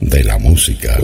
[0.00, 0.98] de la música.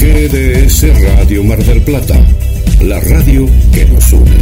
[0.00, 2.14] GDS Radio Mar del Plata,
[2.82, 4.36] la radio que nos une.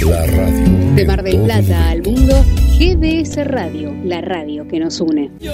[0.00, 0.94] La radio.
[0.94, 2.44] De Mar del Plata al mundo,
[2.78, 5.30] GDS Radio, la radio que nos une.
[5.40, 5.52] Yo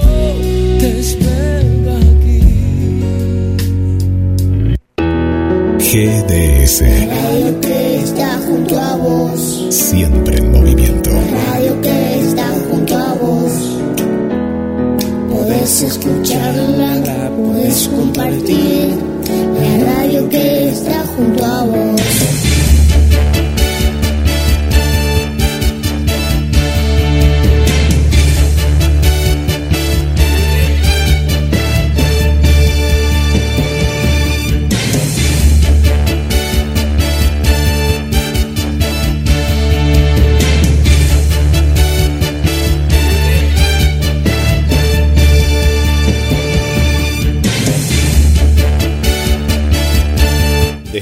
[0.79, 2.04] te espero
[5.95, 9.67] GDS, La radio que está junto a vos.
[9.71, 11.11] siempre en movimiento.
[11.13, 13.53] La radio que está junto a vos.
[15.31, 18.89] Podés escucharla, podés compartir.
[19.55, 22.04] La radio que está junto a vos.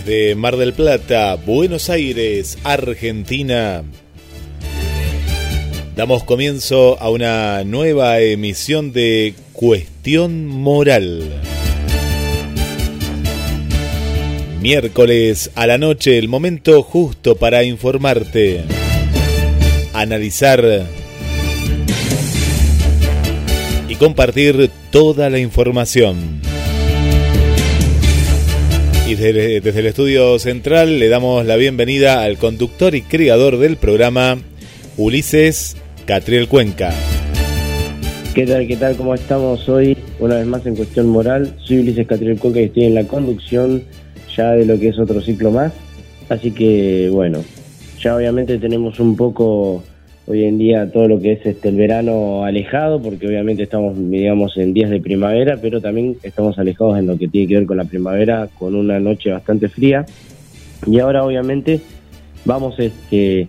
[0.05, 3.85] Desde Mar del Plata, Buenos Aires, Argentina.
[5.95, 11.41] Damos comienzo a una nueva emisión de Cuestión Moral.
[14.61, 18.65] Miércoles a la noche, el momento justo para informarte,
[19.93, 20.85] analizar
[23.89, 26.52] y compartir toda la información.
[29.13, 34.39] Desde, desde el estudio central le damos la bienvenida al conductor y creador del programa,
[34.97, 36.95] Ulises Catriel Cuenca.
[38.35, 38.67] ¿Qué tal?
[38.67, 38.97] ¿Qué tal?
[38.97, 39.99] ¿Cómo estamos hoy?
[40.19, 41.55] Una vez más en Cuestión Moral.
[41.63, 43.83] Soy Ulises Catriel Cuenca y estoy en la conducción
[44.35, 45.75] ya de lo que es otro ciclo más.
[46.31, 47.45] Así que, bueno,
[48.01, 49.85] ya obviamente tenemos un poco
[50.27, 54.57] hoy en día todo lo que es este el verano alejado, porque obviamente estamos, digamos,
[54.57, 57.77] en días de primavera, pero también estamos alejados en lo que tiene que ver con
[57.77, 60.07] la primavera, con una noche bastante fría.
[60.87, 61.81] Y ahora, obviamente,
[62.45, 63.47] vamos este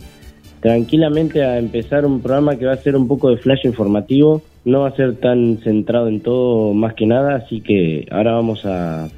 [0.62, 4.82] tranquilamente a empezar un programa que va a ser un poco de flash informativo, no
[4.82, 9.04] va a ser tan centrado en todo más que nada, así que ahora vamos a,
[9.04, 9.10] a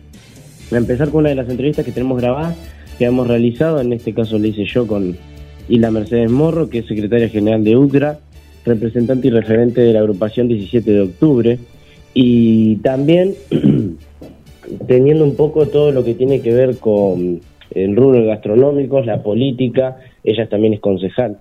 [0.72, 2.58] empezar con una de las entrevistas que tenemos grabadas,
[2.98, 5.16] que hemos realizado, en este caso le hice yo con
[5.68, 8.20] Isla Mercedes Morro, que es secretaria general de UCRA,
[8.66, 11.59] representante y referente de la agrupación 17 de octubre,
[12.14, 13.34] y también
[14.88, 19.98] teniendo un poco todo lo que tiene que ver con el rubro gastronómico, la política,
[20.24, 21.38] ella también es concejal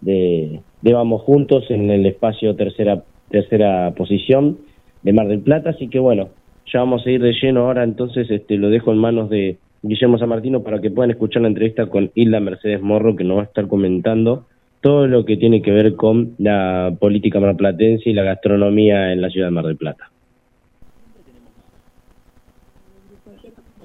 [0.00, 4.58] de, de Vamos Juntos en el espacio tercera, tercera posición
[5.02, 6.28] de Mar del Plata, así que bueno,
[6.72, 10.18] ya vamos a ir de lleno ahora, entonces este lo dejo en manos de Guillermo
[10.18, 13.42] San Martino para que puedan escuchar la entrevista con Hilda Mercedes Morro, que nos va
[13.42, 14.46] a estar comentando
[14.80, 19.30] todo lo que tiene que ver con la política marplatense y la gastronomía en la
[19.30, 20.10] ciudad de Mar del Plata.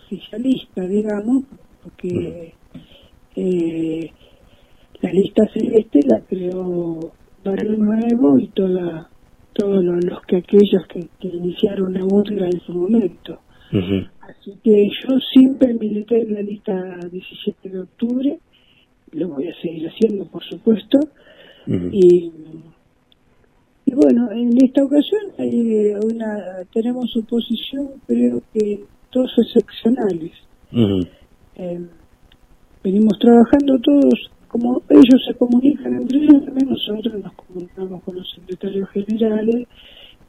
[0.10, 1.44] oficialista, digamos,
[1.84, 2.54] porque
[3.36, 4.12] eh,
[5.02, 7.12] la lista celeste la creó
[7.44, 9.10] Barrio Nuevo y toda,
[9.54, 13.40] todos los, los que aquellos que, que iniciaron la búsqueda en su momento.
[13.72, 16.74] Así que yo siempre milité en la lista
[17.12, 18.40] 17 de octubre,
[19.12, 21.00] lo voy a seguir haciendo, por supuesto,
[21.68, 22.32] y,
[23.86, 30.32] y bueno, en esta ocasión hay una, tenemos oposición, creo que dos excepcionales.
[31.56, 31.88] Eh,
[32.84, 38.32] venimos trabajando todos, como ellos se comunican entre ellos, también nosotros nos comunicamos con los
[38.32, 39.68] secretarios generales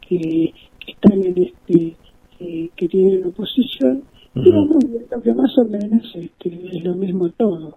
[0.01, 1.97] que, que están en este,
[2.41, 4.03] eh, que tienen oposición,
[4.35, 7.77] y vamos viendo que más o menos este, es lo mismo todo.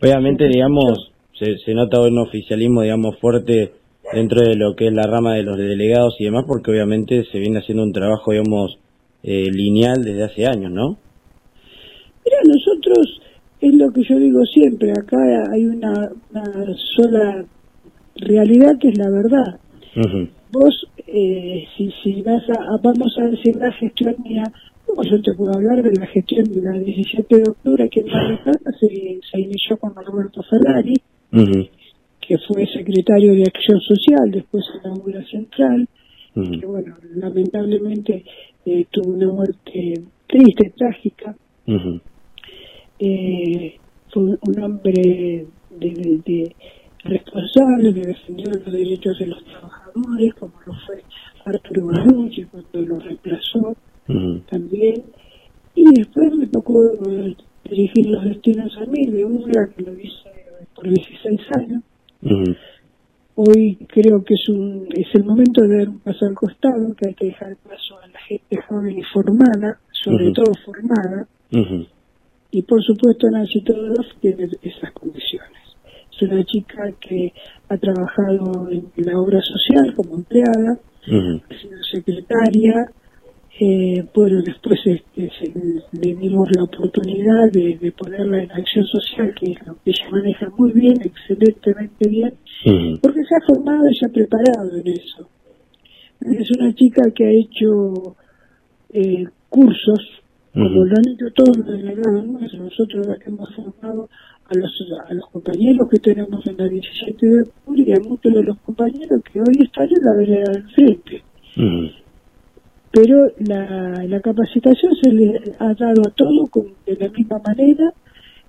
[0.00, 3.72] Obviamente, digamos, se, se nota un oficialismo, digamos, fuerte
[4.12, 7.38] dentro de lo que es la rama de los delegados y demás, porque obviamente se
[7.38, 8.78] viene haciendo un trabajo, digamos,
[9.22, 10.98] eh, lineal desde hace años, ¿no?
[12.24, 13.20] Mira, nosotros,
[13.60, 15.18] es lo que yo digo siempre, acá
[15.52, 17.44] hay una, una sola
[18.16, 19.60] realidad que es la verdad.
[20.52, 24.44] Vos, eh, si, si vas a, vamos a decir la gestión mía,
[24.86, 28.06] como yo te puedo hablar de la gestión de la 17 de octubre que en
[28.06, 30.94] Plata se, se inició con Roberto Ferrari,
[32.20, 35.88] que fue secretario de Acción Social, después en la Obra Central,
[36.60, 38.24] que bueno, lamentablemente
[38.66, 39.94] eh, tuvo una muerte
[40.26, 41.34] triste, trágica.
[42.98, 43.74] Eh,
[44.10, 45.46] fue un hombre de,
[45.78, 46.56] de- de
[47.04, 49.81] responsable que defendió los derechos de los trabajadores,
[50.38, 51.02] como lo fue
[51.44, 53.76] Arturo Barucci cuando lo reemplazó
[54.50, 55.04] también.
[55.74, 57.34] Y después me tocó eh,
[57.64, 60.30] dirigir los destinos a mí de una que lo hice
[60.74, 61.82] por 16 años.
[63.34, 67.08] Hoy creo que es un es el momento de dar un paso al costado, que
[67.08, 71.26] hay que dejar paso a la gente joven y formada, sobre todo formada,
[72.50, 75.71] y por supuesto Nancy Todorov tiene esas condiciones.
[76.14, 77.32] Es una chica que
[77.68, 82.92] ha trabajado en la obra social como empleada, ha sido secretaria,
[83.60, 85.30] eh, bueno, después este,
[85.92, 90.48] le dimos la oportunidad de, ponerla en acción social, que es lo que ella maneja
[90.56, 92.34] muy bien, excelentemente bien,
[93.00, 95.28] porque se ha formado y se ha preparado en eso.
[96.20, 98.16] Es una chica que ha hecho
[98.90, 100.00] eh, cursos,
[100.54, 104.08] como lo han hecho todos los delegados nosotros hemos formado
[104.52, 104.70] a los,
[105.08, 108.58] a los compañeros que tenemos en la 17 de octubre y a muchos de los
[108.60, 111.22] compañeros que hoy están en la vereda del frente.
[112.92, 116.50] Pero la, la capacitación se le ha dado a todo
[116.86, 117.92] de la misma manera.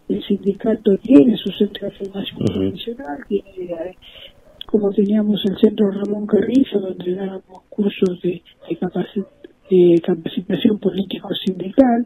[0.10, 3.96] El sindicato tiene su centro de formación profesional, tiene,
[4.66, 8.44] como teníamos el centro Ramón Carrizo, donde dábamos cursos de,
[9.70, 12.06] de, capacitación político-sindical,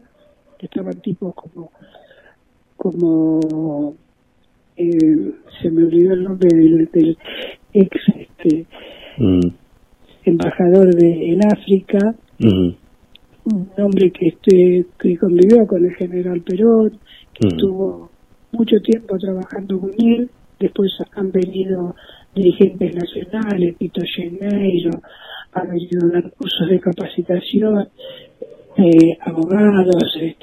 [0.58, 1.72] que estaban tipos como,
[2.78, 3.94] como
[4.76, 7.18] eh, se me olvidó el nombre del,
[7.74, 8.66] ex este,
[9.18, 9.40] mm.
[10.24, 16.98] embajador de en África, un hombre que, este, que convivió con el general Perón,
[17.34, 18.10] que estuvo
[18.52, 20.30] mucho tiempo trabajando con él,
[20.60, 21.96] después han venido
[22.34, 24.92] dirigentes nacionales, Pito Geneiro,
[25.52, 27.88] han venido a dar cursos de capacitación,
[28.76, 30.36] eh, abogados, eh,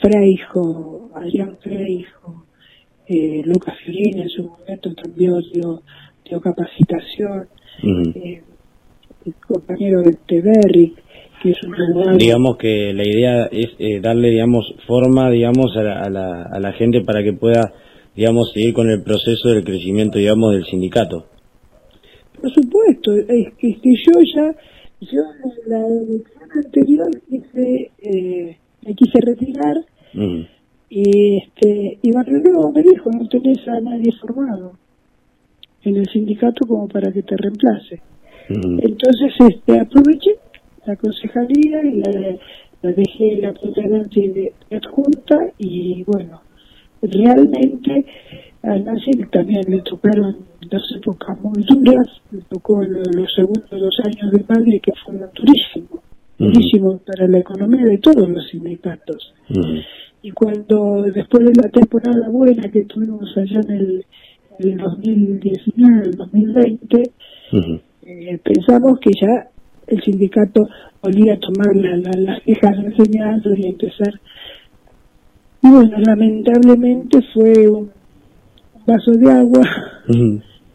[0.00, 2.46] Freijo, Adrián Freijo,
[3.06, 5.82] eh, Lucas Fiorini en su momento también dio,
[6.24, 7.48] dio capacitación,
[8.14, 8.42] eh,
[9.26, 10.94] el compañero de Teberri,
[11.42, 16.42] que es un Digamos que la idea es eh, darle, digamos, forma, digamos, a la,
[16.42, 17.72] a, la, gente para que pueda,
[18.14, 21.26] digamos, seguir con el proceso del crecimiento, digamos, del sindicato.
[22.40, 24.54] Por supuesto, es que, yo ya,
[25.00, 28.56] yo en la elección anterior quise, eh,
[28.90, 29.76] me quise retirar
[30.88, 34.72] y este y Barrio me dijo, no tenés a nadie formado
[35.82, 38.00] en el sindicato como para que te reemplace.
[38.48, 40.32] Entonces este, aproveché
[40.84, 42.10] la concejalía y la,
[42.82, 46.42] la dejé la de adjunta y bueno,
[47.00, 48.04] realmente
[48.62, 50.36] a Nancy también le tocaron
[50.68, 56.00] dos épocas muy duras, le tocó los, segundos dos años de madre que fueron durísimos,
[56.40, 59.34] durísimos para la economía de todos los sindicatos.
[60.22, 64.06] Y cuando después de la temporada buena que tuvimos allá en el,
[64.58, 67.10] el 2019, el 2020,
[68.02, 69.48] eh, pensamos que ya
[69.86, 70.68] el sindicato
[71.02, 74.20] volvía a tomar las viejas enseñanzas y empezar.
[75.62, 77.90] Y bueno, lamentablemente fue un
[78.86, 79.62] vaso de agua.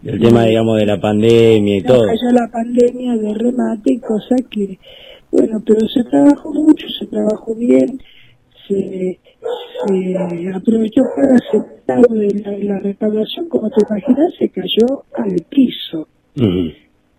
[0.04, 2.06] El tema, digamos, de la pandemia y todo.
[2.06, 4.78] Cayó la pandemia de remate, cosa que,
[5.32, 8.00] bueno, pero se trabajó mucho, se trabajó bien,
[8.68, 9.20] se,
[10.54, 16.08] aprovechó para aceptar la, la recaudación, como te imaginas, se cayó al piso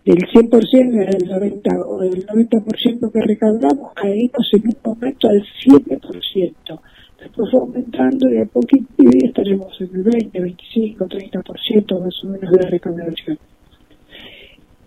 [0.07, 6.79] del 100% el 90 o el 90% que recaudamos caímos en un momento al 7%.
[7.19, 12.27] Después fue aumentando y a poquito y estaremos en el 20, 25, 30% más o
[12.27, 13.37] menos de recaudación.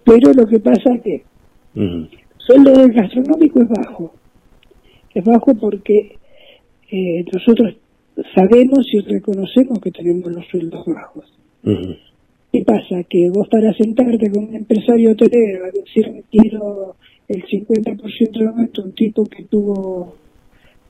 [0.05, 1.25] Pero lo que pasa es que
[2.51, 4.15] sueldo del gastronómico es bajo.
[5.15, 6.19] Es bajo porque
[6.91, 7.75] eh, nosotros
[8.35, 11.25] sabemos y reconocemos que tenemos los sueldos bajos.
[12.53, 13.05] ¿Qué pasa?
[13.09, 16.97] Que vos para sentarte con un empresario hotelero a decir quiero
[17.29, 20.17] el 50% de aumento, un tipo que tuvo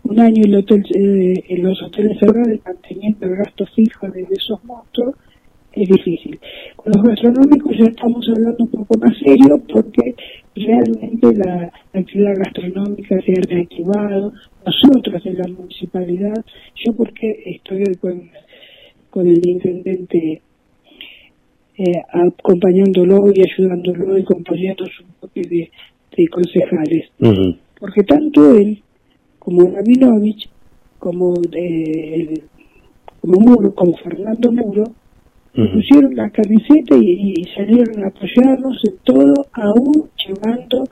[0.04, 4.64] un año en, hotel, eh, en los hoteles cerrados manteniendo el gasto fijo de, esos
[4.64, 5.16] monstruos,
[5.72, 6.38] es difícil.
[6.76, 10.14] Con los gastronómicos ya estamos hablando un poco más serio porque
[10.54, 14.32] realmente la, actividad gastronómica se ha reactivado.
[14.64, 16.44] Nosotros en la municipalidad,
[16.84, 18.30] yo porque estoy con,
[19.10, 20.42] con el intendente
[21.78, 27.08] eh, acompañándolo y ayudándolo y componiendo su bloque de, concejales.
[27.78, 28.82] Porque tanto él
[29.38, 30.50] como Rabinovich,
[30.98, 32.42] como, de,
[33.22, 34.84] como Muro, como Fernando Muro,
[35.54, 40.84] pusieron la camiseta y, salieron a apoyarnos en todo, aún llevando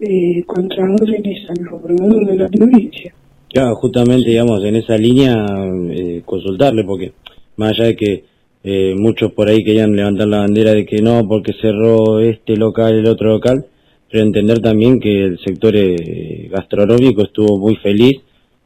[0.00, 3.14] eh, contra órdenes al gobernador de la provincia.
[3.48, 5.46] Claro, justamente, digamos, en esa línea
[5.90, 7.12] eh, consultarle, porque
[7.56, 8.24] más allá de que
[8.64, 12.94] eh, muchos por ahí querían levantar la bandera de que no, porque cerró este local,
[12.94, 13.66] el otro local,
[14.10, 18.20] pero entender también que el sector eh, gastronómico estuvo muy feliz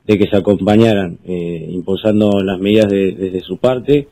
[0.06, 4.06] de que se acompañaran, eh, impulsando las medidas desde su parte,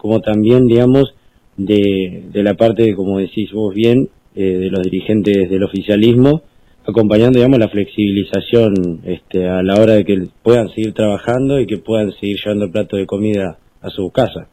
[0.00, 1.14] como también, digamos,
[1.56, 6.42] de, de la parte, como decís vos bien, eh, de los dirigentes del oficialismo,
[6.86, 11.78] acompañando, digamos, la flexibilización este, a la hora de que puedan seguir trabajando y que
[11.78, 14.48] puedan seguir llevando el plato de comida a su casa.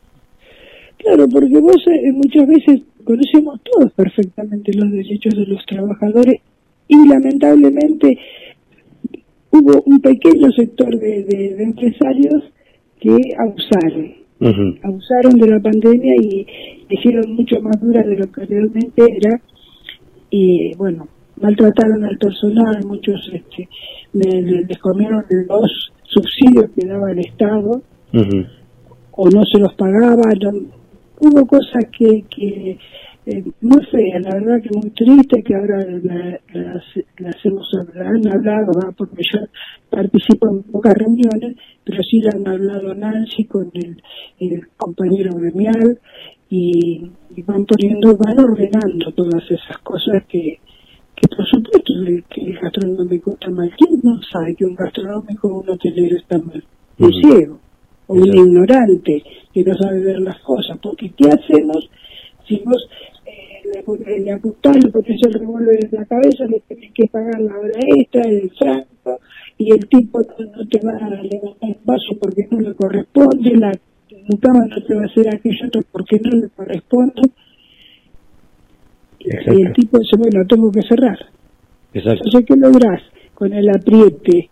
[0.97, 6.41] Claro, porque vos eh, muchas veces conocemos todos perfectamente los derechos de los trabajadores
[6.87, 8.17] y lamentablemente
[9.51, 12.43] hubo un pequeño sector de, empresarios
[12.99, 14.13] que abusaron,
[14.83, 16.45] abusaron de la pandemia y
[16.89, 19.39] hicieron mucho más dura de lo que realmente era.
[20.29, 21.07] Y bueno,
[21.41, 23.69] maltrataron al personal, muchos este,
[24.13, 27.81] les comieron los subsidios que daba el Estado
[29.11, 30.39] o no se los pagaban,
[31.19, 32.77] hubo cosas que, que
[33.29, 39.21] eh, muy feas, la verdad que muy triste que ahora las, hemos han hablado, porque
[39.33, 39.39] yo
[39.89, 44.01] participo en pocas reuniones, pero sí le han hablado Nancy con el,
[44.39, 45.99] el compañero gremial
[46.49, 50.59] y, y, van poniendo, van ordenando todas esas cosas que,
[51.13, 51.93] que por supuesto
[52.29, 53.69] que el gastronómico está mal.
[53.77, 56.63] ¿Quién no sabe que un gastronómico o un hotelero está mal?
[56.99, 57.59] Un ciego
[58.07, 59.21] o un ignorante
[59.53, 60.77] que no sabe ver las cosas.
[60.81, 61.89] Porque ¿qué hacemos
[62.47, 62.87] si vos
[63.73, 67.79] le, le le pones el revólver en la cabeza, le tenés que pagar la hora
[67.95, 69.19] extra, el franco,
[69.57, 73.71] y el tipo no, te va a levantar el vaso porque no le corresponde, la
[74.27, 77.21] mucama no te va a hacer aquello porque no le corresponde.
[79.19, 81.17] Y el tipo dice, bueno, tengo que cerrar.
[81.93, 82.23] Exacto.
[82.25, 83.01] Entonces, ¿qué lográs?
[83.33, 84.49] Con el apriete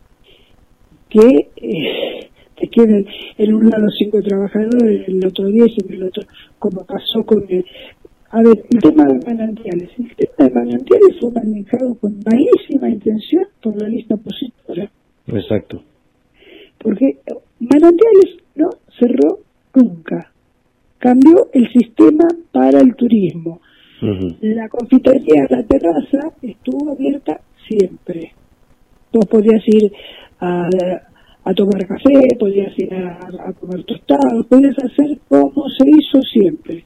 [1.09, 2.29] que eh,
[2.59, 3.05] te queden
[3.37, 6.23] en un lado cinco trabajadores, en el otro diez, en el otro,
[6.59, 7.65] como pasó con el,
[8.35, 9.89] a ver, el tema de manantiales.
[9.97, 14.91] El tema de manantiales fue manejado con malísima intención por la lista opositora.
[15.27, 15.81] Exacto.
[16.77, 17.19] Porque
[17.59, 19.39] manantiales no cerró
[19.73, 20.33] nunca.
[20.97, 23.61] Cambió el sistema para el turismo.
[24.41, 27.39] La confitería, la terraza, estuvo abierta
[27.69, 28.33] siempre.
[29.13, 29.93] Vos podías ir
[30.41, 30.67] a,
[31.45, 36.83] a tomar café, podías ir a, a comer tostados, podías hacer como se hizo siempre.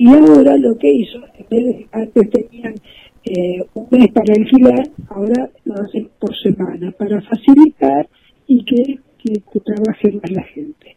[0.00, 2.74] Y ahora lo que hizo, en vez de antes tenían
[3.22, 8.08] eh, un mes para alquilar, ahora lo hacen por semana, para facilitar
[8.46, 10.96] y que, que, trabaje más la gente.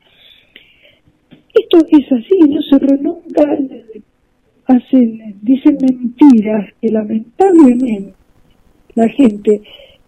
[1.53, 3.57] Esto es así, no se nunca,
[4.67, 8.13] hacen, dicen mentiras que lamentablemente
[8.95, 9.63] la gente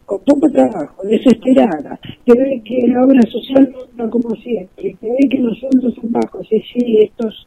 [0.06, 5.28] con poco trabajo, desesperada, que ve que la obra social no como siempre, que ve
[5.30, 7.46] que los sueldos son bajos, y sí, estos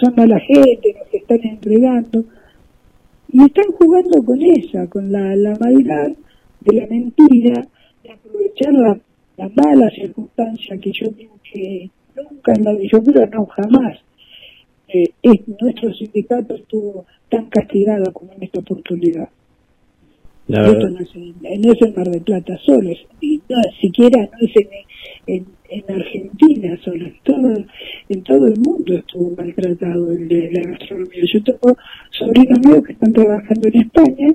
[0.00, 2.24] son mala gente, nos están entregando.
[3.30, 6.12] Y están jugando con esa, con la, la maldad
[6.60, 7.66] de la mentira,
[8.02, 8.98] de aprovechar la,
[9.36, 13.00] la mala circunstancia que yo digo que nunca en la yo
[13.30, 13.98] no jamás
[14.88, 19.28] eh, es, nuestro sindicato estuvo tan castigado como en esta oportunidad.
[20.48, 22.90] Esto no es, en, Mar de Plata solo,
[23.20, 24.52] y no, siquiera no es
[25.26, 27.64] en, en Argentina solo, en todo,
[28.08, 31.22] en todo el mundo estuvo maltratado el de la gastronomía.
[31.30, 31.76] Yo tengo
[32.12, 34.28] sobrinos míos que están trabajando en España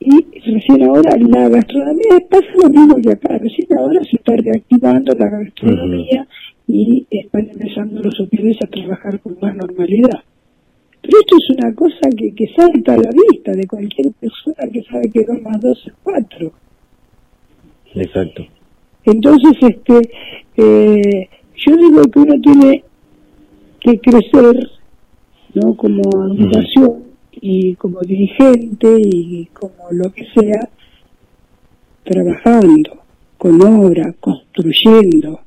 [0.00, 5.14] y recién ahora la gastronomía pasa lo mismo que acá, recién ahora se está reactivando
[5.14, 6.26] la gastronomía
[6.68, 10.22] y están empezando los hoteles a trabajar con más normalidad.
[11.06, 14.82] Pero esto es una cosa que, que salta a la vista de cualquier persona que
[14.82, 16.52] sabe que 2 más 2 es 4.
[17.94, 18.46] Exacto.
[19.04, 20.10] Entonces, este,
[20.56, 22.84] eh, yo digo que uno tiene
[23.78, 24.68] que crecer,
[25.54, 25.76] ¿no?
[25.76, 26.02] Como
[26.34, 30.68] educación y como dirigente y como lo que sea,
[32.02, 32.98] trabajando,
[33.38, 35.40] con obra, construyendo.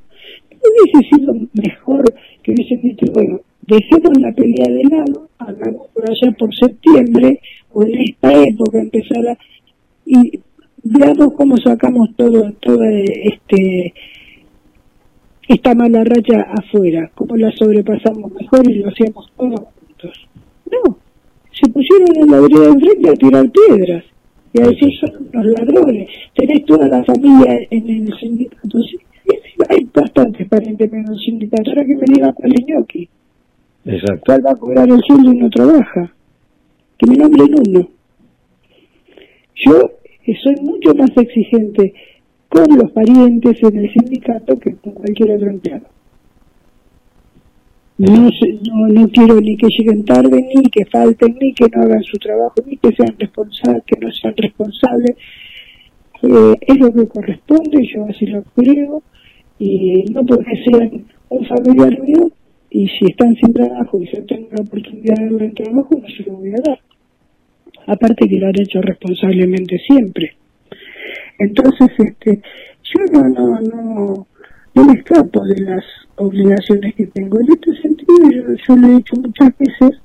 [0.52, 2.14] Hubiese sido mejor
[2.44, 7.40] que hubiesen dicho, bueno, dejemos la pelea de lado, hagamos por allá por septiembre
[7.72, 9.38] o en esta época empezar a...
[10.06, 10.40] Y
[10.84, 13.94] veamos cómo sacamos todo, todo este
[15.48, 20.28] esta mala racha afuera, cómo la sobrepasamos mejor y lo hacíamos todos juntos.
[20.72, 20.98] No,
[21.52, 24.04] se pusieron en la vereda enfrente a tirar piedras
[24.54, 26.08] y a decir son los ladrones.
[26.36, 28.80] Tenés toda la familia en el sindicato.
[29.70, 31.72] Hay bastantes parientes en el sindicato.
[31.72, 32.54] Ahora que me diga cuál.
[33.94, 34.24] Exacto.
[34.26, 36.14] ¿Cuál va a cobrar el sueldo y no trabaja?
[36.98, 37.90] Que me nombren uno.
[39.56, 39.92] Yo
[40.24, 41.94] que soy mucho más exigente
[42.50, 45.86] con los parientes en el sindicato que con cualquier otro empleado.
[47.98, 52.04] No, no, no quiero ni que lleguen tarde, ni que falten, ni que no hagan
[52.04, 55.18] su trabajo, ni que sean responsables, que no sean responsables.
[56.22, 59.04] eh, es lo que corresponde, yo así lo creo,
[59.58, 62.32] y no porque sean un familiar mío,
[62.70, 66.24] y si están sin trabajo y yo tengo la oportunidad de darle trabajo, no se
[66.24, 66.80] lo voy a dar.
[67.88, 70.36] Aparte que lo han hecho responsablemente siempre.
[71.40, 72.42] Entonces, este,
[72.84, 74.28] yo no, no, no,
[74.76, 75.84] no me escapo de las
[76.18, 77.40] obligaciones que tengo.
[77.40, 80.02] En este sentido, yo, yo lo he dicho muchas veces,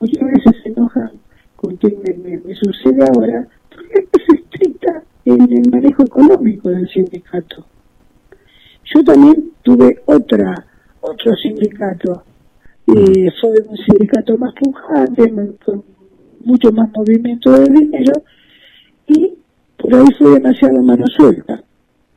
[0.00, 1.12] muchas veces se enojan
[1.56, 7.64] con quien me, me, sucede ahora, porque es estricta en el manejo económico del sindicato.
[8.84, 10.67] Yo también tuve otra
[11.00, 12.22] otro sindicato,
[12.86, 15.32] y fue un sindicato más pujante,
[15.64, 15.84] con
[16.44, 18.12] mucho más movimiento de dinero,
[19.06, 19.34] y
[19.76, 21.62] por ahí fue demasiado mano suelta.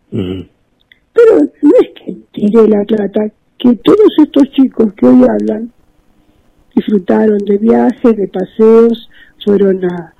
[0.09, 5.71] Pero no es que tiré la plata, que todos estos chicos que hoy hablan
[6.75, 9.09] disfrutaron de viajes, de paseos,
[9.43, 10.13] fueron a,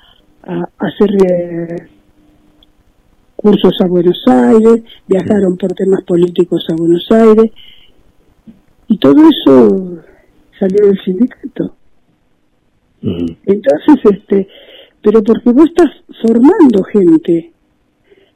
[0.43, 1.87] a, hacer eh,
[3.35, 7.51] cursos a Buenos Aires, viajaron por temas políticos a Buenos Aires,
[8.91, 10.03] y todo eso
[10.59, 11.75] salió del sindicato.
[13.01, 14.47] Entonces, este,
[15.01, 17.51] pero porque vos estás formando gente,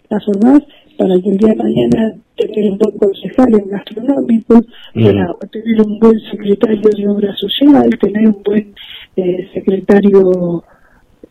[0.09, 0.61] la formás
[0.97, 4.61] para que el día de mañana tener un buen concejal en gastronómico,
[4.93, 8.73] para tener un buen secretario de obra social, tener un buen
[9.17, 10.63] eh, secretario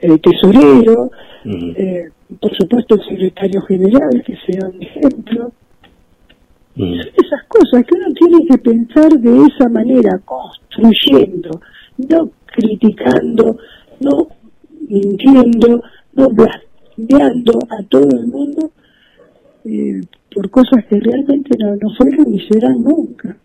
[0.01, 1.11] eh, tesorero,
[1.47, 5.53] eh, por supuesto el secretario general, que sea un ejemplo.
[6.77, 11.61] Esas cosas que uno tiene que pensar de esa manera, construyendo,
[11.99, 13.59] no criticando,
[14.01, 14.27] no
[14.89, 15.83] mintiendo,
[16.15, 18.73] no blasfeando a todo el mundo
[19.65, 20.01] eh,
[20.35, 23.37] por cosas que realmente no, no fueron ni serán nunca.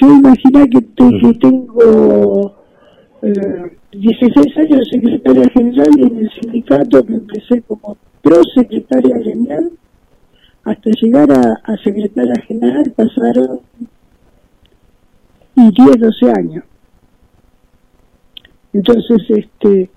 [0.00, 2.54] Yo imagino que, que tengo
[3.22, 9.72] eh, 16 años de secretaria general en el sindicato que empecé como pro secretaria general
[10.66, 13.60] hasta llegar a, secretaria general pasaron
[15.54, 16.64] y 10, 12 años.
[18.72, 19.90] Entonces, este,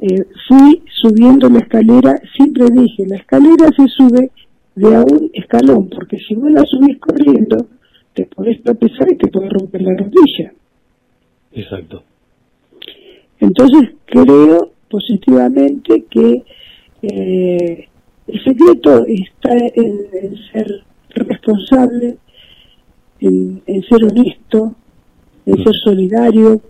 [0.00, 4.30] eh, fui subiendo la escalera, siempre dije, la escalera se sube
[4.76, 7.66] de a un escalón, porque si no la subís corriendo,
[8.14, 10.52] te podés tropezar y te puedes romper la rodilla.
[11.52, 12.04] Exacto.
[13.40, 16.44] Entonces creo positivamente que
[17.02, 17.89] eh,
[18.32, 22.16] el secreto está en, ser responsable,
[23.20, 24.74] en, ser honesto,
[25.46, 26.60] en ser solidario.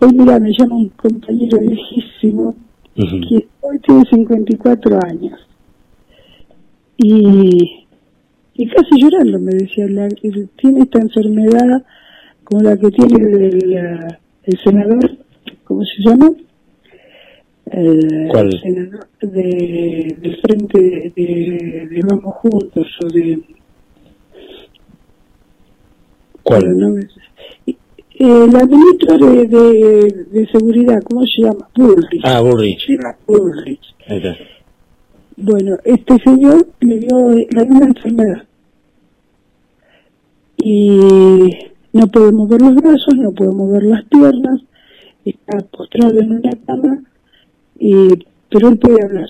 [0.00, 2.54] Hoy, mira, me llama un compañero viejísimo
[2.94, 5.38] que hoy tiene 54 años.
[6.96, 7.86] Y,
[8.54, 9.86] y casi llorando me decía,
[10.56, 11.84] tiene esta enfermedad
[12.44, 13.76] como la que tiene el,
[14.44, 15.18] el senador,
[15.64, 16.30] ¿cómo se llama?
[17.66, 23.40] El senador de, del frente de, Vamos Juntos o de...
[26.42, 27.08] ¿Cuál?
[27.66, 31.68] eh, la ministra de, de, de, Seguridad, ¿cómo se llama?
[31.74, 32.20] Bullrich.
[32.24, 32.86] Ah, Bullrich.
[33.26, 33.94] Bullrich.
[35.36, 38.44] Bueno, este señor le dio la misma enfermedad.
[40.56, 41.50] Y
[41.92, 44.60] no puede mover los brazos, no puede mover las piernas,
[45.24, 47.02] está postrado en una cama
[47.78, 48.08] y,
[48.50, 49.28] pero él puede hablar.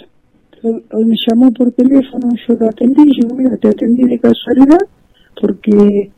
[0.63, 4.79] Hoy me llamó por teléfono, yo lo atendí, y yo, mira, te atendí de casualidad,
[5.41, 6.11] porque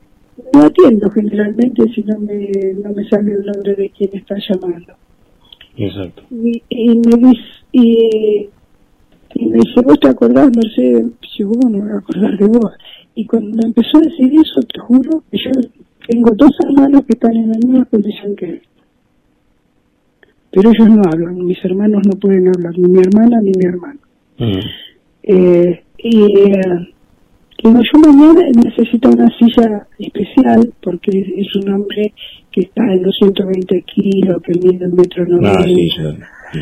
[0.53, 2.51] no atiendo generalmente si no me,
[2.83, 4.95] no me sale el nombre de quien está llamando.
[5.77, 6.23] Exacto.
[6.31, 8.49] Y, me dice, y,
[9.41, 11.13] me dice, ¿vos te acordás, Mercedes?
[11.39, 12.73] Yo, ¿cómo no me voy a acordar de vos?
[13.15, 15.51] Y cuando empezó a decir eso, te juro que yo
[16.07, 18.63] tengo dos hermanos que están en la misma condición que él
[20.55, 23.99] pero ellos no hablan, mis hermanos no pueden hablar, ni mi hermana ni mi hermano.
[24.39, 24.59] Mm.
[25.25, 26.95] Eh, y eh,
[27.65, 32.13] yo mañana necesito una silla especial porque es un hombre
[32.53, 35.65] que está en los 120 kilos, que mide un metro noventa.
[35.65, 36.61] Ah,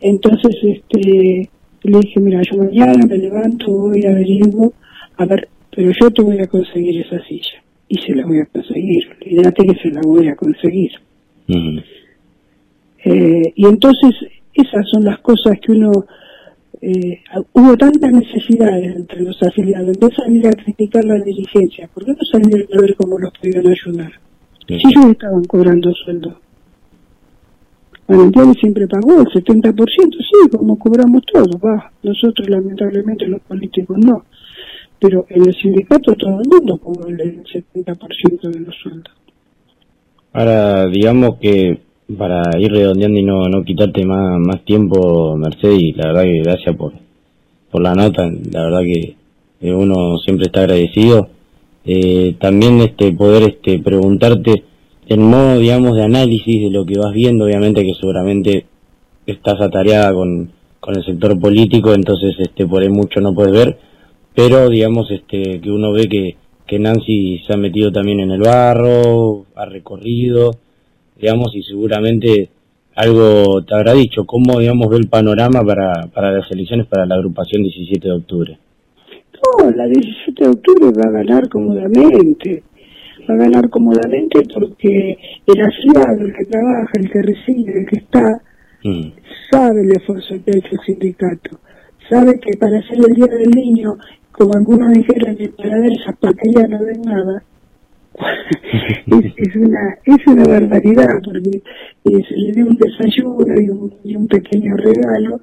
[0.00, 1.50] Entonces, este,
[1.82, 4.72] le dije, mira, yo mañana me levanto, voy a averiguo,
[5.18, 7.62] a ver, pero yo te voy a conseguir esa silla.
[7.88, 10.92] Y se la voy a conseguir, olvídate que se la voy a conseguir.
[11.48, 11.78] Mm.
[13.04, 14.14] Eh, y entonces
[14.52, 16.06] esas son las cosas que uno...
[16.80, 17.20] Eh,
[17.54, 22.18] hubo tantas necesidades entre los afiliados, entonces salir a criticar la dirigencia, ¿por qué no
[22.30, 24.12] salieron a ver cómo los podían ayudar?
[24.66, 26.38] Si ellos estaban cobrando sueldo.
[28.06, 31.90] Valentiani siempre pagó el 70%, sí, como cobramos todos, va.
[32.02, 34.24] Nosotros lamentablemente los políticos no.
[34.98, 39.14] Pero en el sindicato todo el mundo cobró el 70% de los sueldos.
[40.32, 41.80] Ahora, digamos que
[42.18, 46.76] para ir redondeando y no, no quitarte más, más tiempo, Mercedes, la verdad que gracias
[46.76, 46.92] por
[47.74, 49.16] por la nota, la verdad que
[49.72, 51.28] uno siempre está agradecido.
[51.84, 54.62] Eh, también este poder este preguntarte
[55.08, 58.66] en modo digamos de análisis de lo que vas viendo, obviamente que seguramente
[59.26, 63.76] estás atareada con, con el sector político, entonces este por ahí mucho no puedes ver,
[64.36, 66.36] pero digamos este que uno ve que,
[66.68, 70.52] que Nancy se ha metido también en el barro, ha recorrido,
[71.16, 72.50] digamos, y seguramente
[72.96, 77.16] algo te habrá dicho, cómo digamos ve el panorama para, para las elecciones para la
[77.16, 78.58] agrupación 17 de octubre.
[79.34, 82.62] No, la 17 de octubre va a ganar cómodamente,
[83.28, 87.96] va a ganar cómodamente porque el afiliado, el que trabaja, el que recibe, el que
[87.96, 88.40] está,
[88.84, 89.12] mm.
[89.50, 91.58] sabe el esfuerzo que ha hecho el sindicato,
[92.08, 93.96] sabe que para hacer el Día del Niño,
[94.30, 97.42] como algunos dijeron, que para ver esa porquería no ven nada,
[98.16, 101.62] es, una es una barbaridad porque
[102.04, 105.40] eh, se le dio un desayuno y un, y un pequeño regalo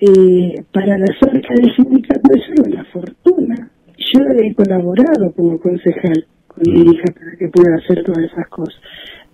[0.00, 3.70] eh, para la cerca del sindicato es una fortuna.
[3.96, 8.80] Yo he colaborado como concejal con mi hija para que pueda hacer todas esas cosas.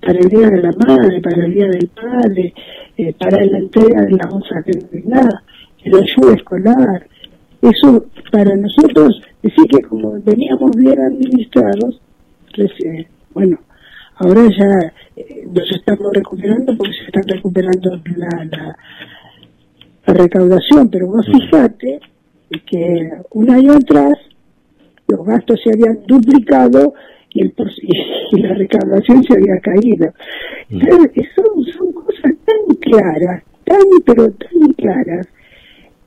[0.01, 2.55] Para el día de la madre para el día del padre
[2.97, 5.43] eh, para la entrega de la bolsa de nada
[5.85, 7.07] la ayuda escolar.
[7.61, 12.01] Eso para nosotros decir que como veníamos bien administrados
[13.35, 13.59] bueno,
[14.17, 18.77] ahora ya eh, nos estamos recuperando porque se está recuperando la, la,
[20.15, 22.01] recaudación, pero vos fíjate
[22.67, 24.15] que un año atrás
[25.09, 26.95] los gastos se habían duplicado
[27.31, 27.55] y, el,
[28.33, 30.13] y la recaudación se había caído.
[30.69, 35.27] Entonces, son, son cosas tan claras, tan pero tan claras,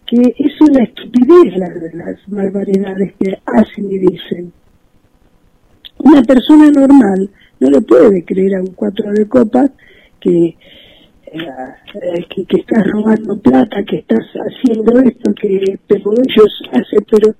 [0.05, 4.53] que es una estupidez las, las barbaridades que hacen y dicen.
[6.05, 9.71] Una persona normal no le puede creer a un cuatro de copas
[10.19, 10.55] que,
[11.25, 17.33] eh, que, que, estás robando plata, que estás haciendo esto, que pero ellos hacen, pero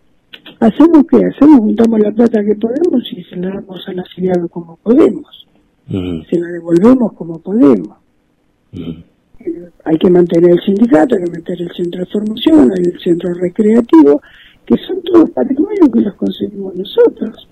[0.59, 4.77] hacemos que hacemos, juntamos la plata que podemos y se la damos al afiliado como
[4.77, 5.47] podemos,
[5.87, 7.97] se la devolvemos como podemos.
[8.73, 9.03] Eh,
[9.83, 14.21] hay que mantener el sindicato, hay que mantener el centro de formación, el centro recreativo,
[14.65, 17.47] que son todos patrimonios que los conseguimos nosotros.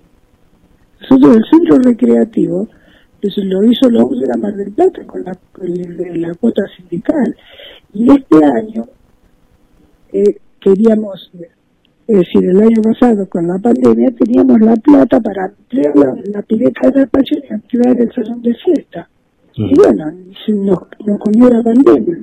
[1.10, 2.68] Nosotros el centro recreativo
[3.24, 5.32] eso lo hizo la de la Mar del Plata con la,
[6.14, 7.34] la cuota sindical.
[7.94, 8.84] Y este año
[10.12, 11.30] eh, queríamos,
[12.06, 16.90] es decir, el año pasado con la pandemia teníamos la plata para ampliar la, pileta
[16.90, 19.08] de la pasión y ampliar el salón de fiesta.
[19.54, 20.12] Y bueno,
[20.48, 22.18] nos, nos comió la pandemia.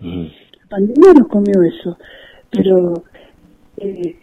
[0.00, 1.96] La pandemia nos comió eso.
[2.50, 3.02] Pero
[3.78, 4.16] eh,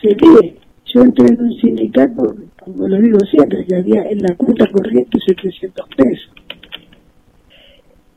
[0.00, 0.56] se ve
[0.94, 5.18] yo entré en un sindicato, como lo digo siempre, que había en la cuenta corriente
[5.26, 6.30] 700 pesos.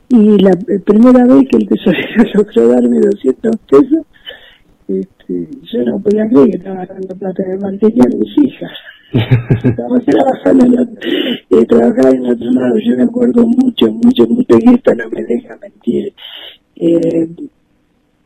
[0.09, 0.51] Y la,
[0.85, 4.05] primera vez que el tesorero logró darme 200 pesos,
[4.87, 8.71] este, yo no podía creer que estaba dando plata de mantener a mis hijas.
[9.63, 11.09] estaba trabajando en otro,
[11.49, 15.23] eh, trabajaba en otro lado, yo me acuerdo mucho, mucho, mucho, y esto no me
[15.23, 16.13] deja mentir.
[16.75, 17.29] Eh,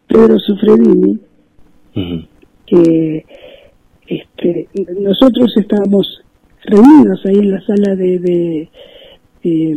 [0.07, 1.19] Pedro Sufredini,
[2.67, 3.25] que
[4.07, 4.67] este,
[4.99, 6.21] nosotros estábamos
[6.63, 8.69] reunidos ahí en la sala de, de,
[9.43, 9.75] eh,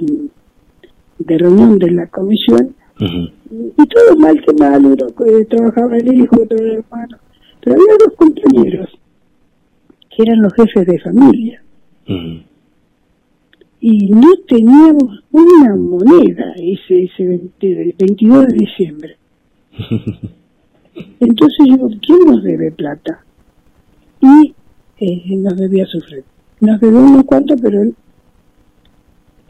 [1.18, 6.42] de reunión de la comisión y, todo mal que mal, uno que trabajaba el hijo,
[6.42, 7.18] otro el hermano,
[7.60, 8.90] pero había dos compañeros
[10.10, 11.62] que eran los jefes de familia
[13.80, 17.40] y no teníamos una moneda ese, ese
[17.98, 19.16] 22 de diciembre.
[21.20, 23.24] Entonces digo, ¿quién nos debe plata?
[24.20, 24.54] Y
[25.00, 26.24] eh, nos debía sufrir.
[26.60, 27.94] Nos debía unos cuantos, pero él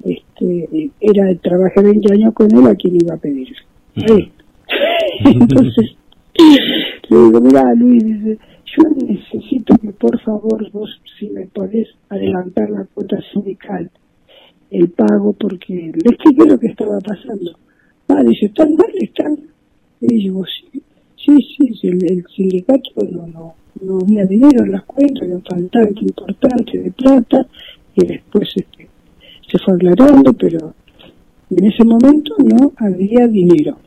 [0.04, 3.48] este, era, trabajé 20 años con él a quien iba a pedir.
[5.24, 5.96] Entonces,
[7.08, 8.38] le digo, mira Luis, dice,
[8.76, 13.90] yo necesito que por favor vos, si me podés adelantar la cuota sindical,
[14.70, 17.52] el pago, porque le expliqué lo que estaba pasando.
[18.08, 18.90] Ah, dice, ¿están mal?
[18.94, 19.38] ¿Están?
[20.00, 20.82] Y digo, sí,
[21.16, 25.42] sí, sí, el, el sindicato no, no, no había dinero en las cuentas, había un
[25.42, 27.46] faltante importante de plata,
[27.94, 28.88] y después este,
[29.50, 30.74] se fue aclarando, pero
[31.50, 33.78] en ese momento no había dinero.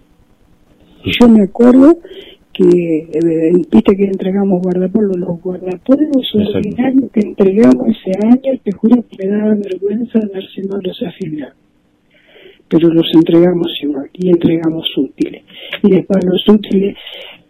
[1.04, 2.00] Y yo me acuerdo
[2.54, 9.04] que, eh, viste que entregamos guardapolvos, los guardapolvos ordinarios que entregamos ese año, te juro
[9.10, 11.56] que me daba vergüenza dárselo a los afiliados.
[12.68, 15.44] Pero los entregamos igual, y entregamos útiles.
[15.84, 16.96] Y después los útiles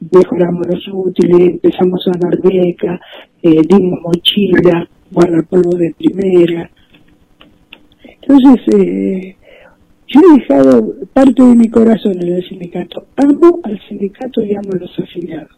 [0.09, 2.99] mejoramos los útiles, empezamos a dar beca,
[3.43, 6.69] eh, dimos mochila, guardapolvo de primera.
[8.21, 9.35] Entonces, eh,
[10.07, 13.07] yo he dejado parte de mi corazón en el sindicato.
[13.15, 15.51] Amo al sindicato y amo a los afiliados.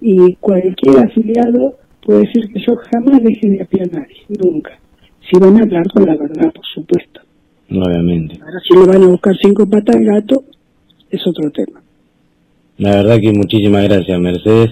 [0.00, 4.78] Y cualquier afiliado puede decir que yo jamás dejé de apiar a nadie, nunca.
[5.30, 7.20] Si van a hablar con la verdad, por supuesto.
[7.70, 8.38] Obviamente.
[8.42, 10.44] Ahora si le van a buscar cinco patas al gato,
[11.10, 11.80] es otro tema.
[12.82, 14.70] La verdad que muchísimas gracias, Mercedes,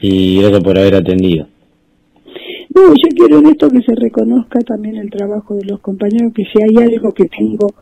[0.00, 1.48] y gracias por haber atendido.
[2.72, 6.44] No, yo quiero en esto que se reconozca también el trabajo de los compañeros, que
[6.44, 7.74] si hay algo que tengo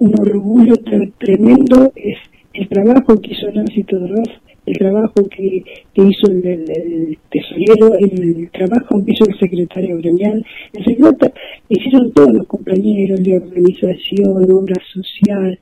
[0.00, 2.18] un orgullo tre- tremendo es
[2.54, 4.26] el trabajo que hizo Nancy Todorov,
[4.66, 5.62] el trabajo que,
[5.94, 11.34] hizo el tesorero, el trabajo que hizo el secretario gremial, el secretario,
[11.68, 15.56] hicieron todos los compañeros de organización, obra social,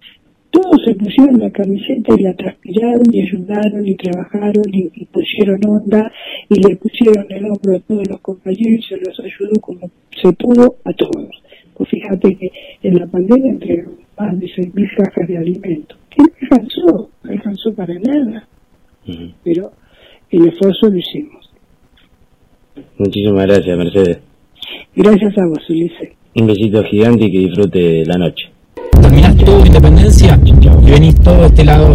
[0.52, 5.58] todos se pusieron la camiseta y la transpiraron y ayudaron y trabajaron y, y pusieron
[5.66, 6.12] onda
[6.48, 9.90] y le pusieron el hombro a todos los compañeros y se los ayudó como
[10.22, 11.42] se pudo a todos.
[11.74, 15.98] Pues fíjate que en la pandemia entregaron más de 6.000 cajas de alimentos.
[16.10, 17.10] ¿Qué no alcanzó?
[17.22, 18.46] No alcanzó para nada,
[19.42, 19.72] pero
[20.30, 21.50] el esfuerzo lo hicimos.
[22.98, 24.18] Muchísimas gracias, Mercedes.
[24.94, 26.10] Gracias a vos, Ulises.
[26.34, 28.52] Un besito gigante y que disfrute la noche.
[29.00, 31.94] Terminás tu independencia y venís todo este lado,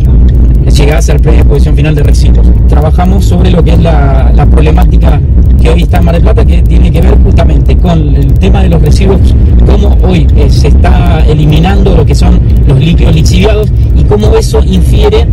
[0.65, 2.47] llegás al predio de exposición final de residuos.
[2.67, 5.19] Trabajamos sobre lo que es la, la problemática
[5.61, 8.63] que hoy está en Mar del Plata, que tiene que ver justamente con el tema
[8.63, 9.19] de los residuos,
[9.65, 14.61] cómo hoy eh, se está eliminando lo que son los líquidos lixiviados y cómo eso
[14.63, 15.27] infiere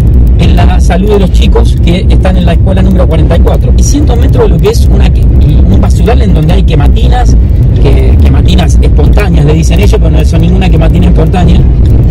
[0.54, 3.74] la salud de los chicos que están en la escuela número 44.
[3.76, 7.36] Y 100 metros de lo que es un basural en donde hay quematinas,
[7.82, 11.60] que, quematinas espontáneas, le dicen ellos, pero no son ninguna quematina espontánea,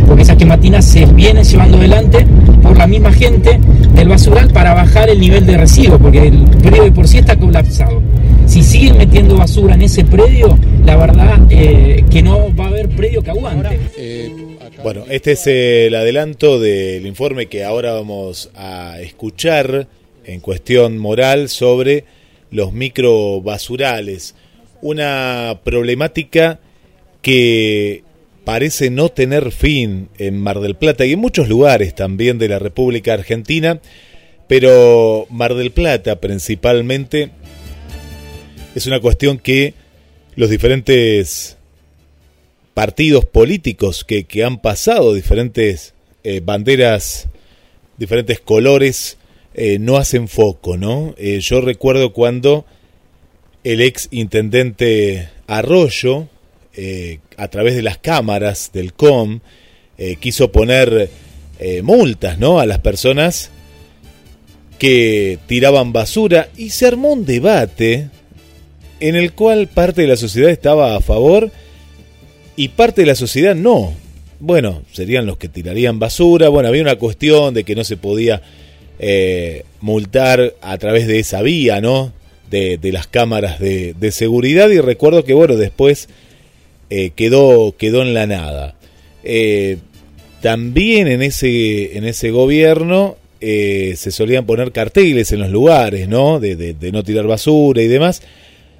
[0.07, 2.25] porque esas quematinas se vienen llevando adelante
[2.61, 3.59] por la misma gente
[3.95, 7.35] del basural para bajar el nivel de residuos, porque el predio de por sí está
[7.35, 8.01] colapsado.
[8.45, 12.89] Si siguen metiendo basura en ese predio, la verdad eh, que no va a haber
[12.89, 13.79] predio que aguante.
[14.83, 19.87] Bueno, este es el adelanto del informe que ahora vamos a escuchar
[20.25, 22.03] en cuestión moral sobre
[22.51, 24.35] los microbasurales.
[24.81, 26.59] Una problemática
[27.21, 28.03] que
[28.43, 32.59] parece no tener fin en Mar del Plata y en muchos lugares también de la
[32.59, 33.79] República Argentina,
[34.49, 37.29] pero Mar del Plata principalmente
[38.75, 39.75] es una cuestión que
[40.35, 41.57] los diferentes
[42.73, 47.27] partidos políticos que, que han pasado diferentes eh, banderas,
[47.97, 49.17] diferentes colores,
[49.55, 51.13] eh, no hacen foco, ¿no?
[51.17, 52.65] Eh, yo recuerdo cuando
[53.63, 56.27] el ex intendente Arroyo,
[56.75, 59.41] eh, a través de las cámaras del COM,
[60.19, 61.09] quiso poner
[61.81, 62.59] multas, ¿no?
[62.59, 63.51] A las personas
[64.79, 68.09] que tiraban basura y se armó un debate
[68.99, 71.51] en el cual parte de la sociedad estaba a favor
[72.55, 73.93] y parte de la sociedad no.
[74.39, 76.49] Bueno, serían los que tirarían basura.
[76.49, 78.41] Bueno, había una cuestión de que no se podía
[78.99, 82.11] eh, multar a través de esa vía, ¿no?
[82.49, 84.69] De, de las cámaras de, de, seguridad.
[84.69, 86.09] Y recuerdo que, bueno, después
[86.89, 88.75] eh, quedó, quedó en la nada.
[89.23, 89.77] Eh,
[90.41, 96.39] también en ese, en ese gobierno eh, se solían poner carteles en los lugares, ¿no?
[96.39, 98.21] De, de, de no tirar basura y demás.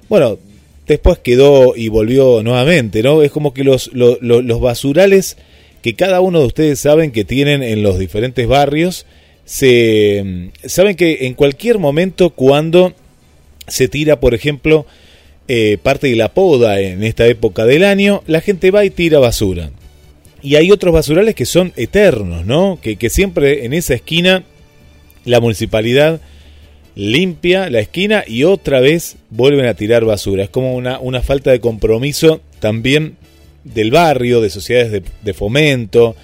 [0.08, 0.38] Bueno,
[0.86, 3.22] después quedó y volvió nuevamente, ¿no?
[3.22, 5.36] Es como que los, los, basurales
[5.82, 9.06] que cada uno de ustedes saben que tienen en los diferentes barrios,
[9.44, 12.94] se saben que en cualquier momento cuando
[13.66, 14.86] se tira, por ejemplo,
[15.48, 19.18] eh, parte de la poda en esta época del año, la gente va y tira
[19.18, 19.70] basura.
[20.42, 22.78] Y hay otros basurales que son eternos, ¿no?
[22.80, 24.44] Que, que siempre en esa esquina
[25.24, 26.20] la municipalidad
[26.94, 30.44] limpia la esquina y otra vez vuelven a tirar basura.
[30.44, 33.16] Es como una, una falta de compromiso también
[33.64, 36.14] del barrio, de sociedades de, fomento,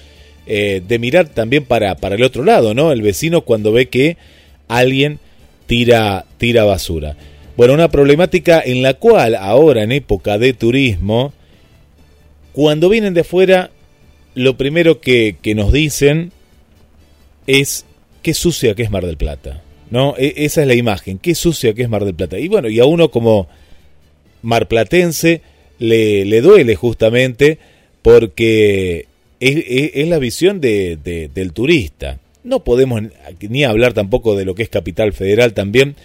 [0.46, 2.92] eh, de mirar también para, para el otro lado, ¿no?
[2.92, 4.16] El vecino cuando ve que
[4.68, 5.18] alguien
[5.66, 7.16] tira, tira basura.
[7.56, 11.32] Bueno, una problemática en la cual ahora en época de turismo,
[12.52, 13.70] cuando vienen de afuera,
[14.34, 16.32] lo primero que, que nos dicen
[17.46, 17.84] es
[18.22, 19.62] qué sucia que es Mar del Plata.
[19.90, 20.14] ¿No?
[20.16, 22.38] E esa es la imagen, qué sucia que es Mar del Plata.
[22.38, 23.48] Y bueno, y a uno como
[24.42, 25.42] marplatense
[25.78, 27.58] le, le duele justamente
[28.02, 29.06] porque
[29.40, 32.18] es, la visión de, de, del turista.
[32.44, 33.02] No podemos
[33.40, 35.96] ni hablar tampoco de lo que es Capital Federal también,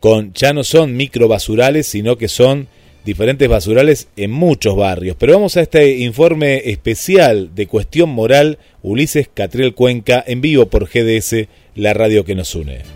[0.00, 2.68] con ya no son microbasurales, sino que son
[3.04, 5.16] diferentes basurales en muchos barrios.
[5.18, 10.88] Pero vamos a este informe especial de cuestión moral, Ulises Catriel Cuenca, en vivo por
[10.88, 12.95] GDS, la radio que nos une.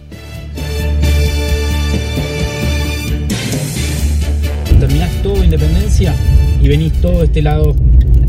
[5.55, 6.15] Independencia
[6.63, 7.75] y venís todo este lado,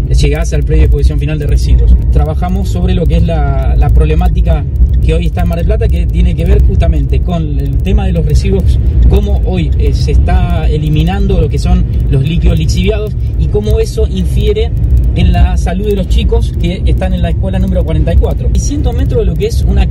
[0.10, 1.96] llegás al predio de exposición final de residuos.
[2.12, 4.66] Trabajamos sobre lo que es la, la problemática
[5.06, 8.08] que hoy está en Mar del Plata, que tiene que ver justamente con el tema
[8.08, 8.80] de los residuos,
[9.10, 14.08] cómo hoy eh, se está eliminando lo que son los líquidos lixiviados y cómo eso
[14.08, 14.72] infiere
[15.16, 18.50] en la salud de los chicos que están en la escuela número 44.
[18.54, 19.88] Y 100 metros de lo que es una,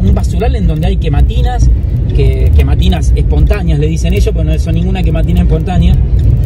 [0.00, 1.68] un basural en donde hay quematinas,
[2.18, 5.94] que, quematinas espontáneas le dicen ellos, pero no son ninguna quematina espontánea,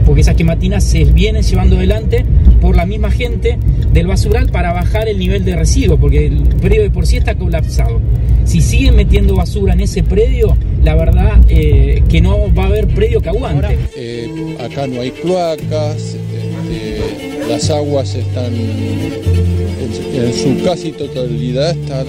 [0.05, 2.27] porque esas quematinas se vienen llevando adelante
[2.61, 3.59] por la misma gente
[3.91, 7.37] del basural para bajar el nivel de residuos, porque el predio de por sí está
[7.37, 8.01] colapsado.
[8.45, 12.89] Si siguen metiendo basura en ese predio, la verdad eh, que no va a haber
[12.89, 13.79] predio que aguante.
[13.97, 18.53] Eh, acá no hay cloacas, este, las aguas están
[19.99, 22.07] en, su casi totalidad están,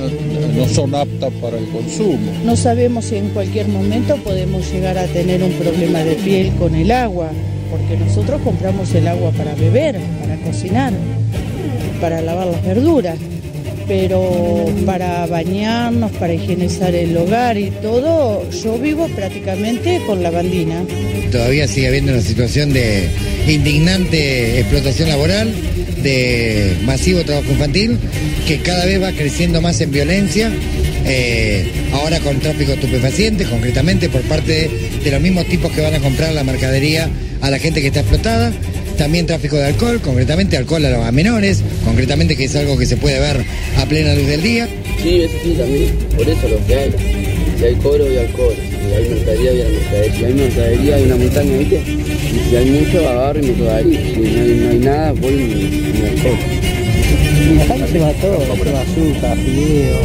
[0.55, 2.31] no son aptas para el consumo.
[2.45, 6.75] No sabemos si en cualquier momento podemos llegar a tener un problema de piel con
[6.75, 7.29] el agua,
[7.71, 10.93] porque nosotros compramos el agua para beber, para cocinar,
[11.99, 13.17] para lavar las verduras
[13.87, 20.83] pero para bañarnos, para higienizar el hogar y todo, yo vivo prácticamente con la bandina.
[21.31, 23.09] Todavía sigue habiendo una situación de
[23.47, 25.53] indignante explotación laboral,
[26.03, 27.97] de masivo trabajo infantil,
[28.47, 30.51] que cada vez va creciendo más en violencia.
[31.05, 34.69] Eh, ahora con tráfico de estupefacientes, concretamente por parte
[35.03, 37.09] de los mismos tipos que van a comprar la mercadería
[37.41, 38.53] a la gente que está explotada
[38.97, 43.19] también tráfico de alcohol, concretamente alcohol a, menores, concretamente que es algo que se puede
[43.19, 43.43] ver
[43.77, 44.67] a plena luz del día.
[45.01, 47.32] Sí, eso sí, también, por eso lo que hay.
[47.57, 51.15] Si hay cobro y alcohol, si hay mercadería hay mercadería, si hay mercadería hay una
[51.15, 51.79] montaña, ¿viste?
[51.79, 54.13] Y si hay mucho, agarro y me quedo ahí.
[54.13, 55.37] Si no hay, no hay nada, voy y
[56.01, 56.63] me.
[57.43, 59.99] Y acá se va todo, se va azúcar, fideo,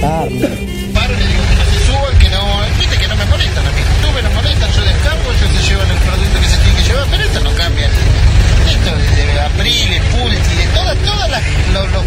[0.00, 0.48] carne.
[0.94, 2.42] Paro y le digo que no se suban, que no,
[2.78, 3.82] viste que no me molestan a mí.
[4.02, 6.84] Tú me lo molestan, yo descargo, ellos se llevan el producto que se tiene que
[6.88, 7.86] llevar, pero esto no cambia.
[7.86, 12.04] Esto de Apriles, Pulti, de todas, todas las, los, los,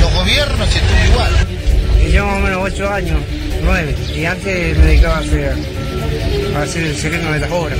[0.00, 1.32] los gobiernos estuvo igual.
[2.10, 3.18] Llevo más o menos 8 años,
[3.66, 5.54] 9, y antes me dedicaba a hacer,
[6.56, 7.78] a hacer el sereno de las obras.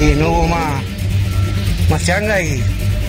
[0.00, 0.82] Y no hubo más,
[1.90, 2.62] más changa y